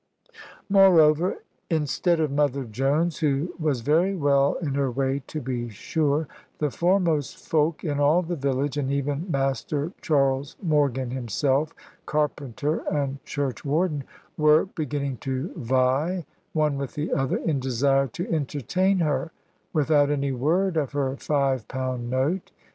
[0.67, 6.27] Moreover, instead of Mother Jones (who was very well in her way, to be sure),
[6.57, 11.75] the foremost folk in all the village, and even Master Charles Morgan himself,
[12.07, 14.03] carpenter and churchwarden,
[14.37, 19.31] were beginning to vie, one with the other, in desire to entertain her,
[19.71, 22.49] without any word of her five pound note.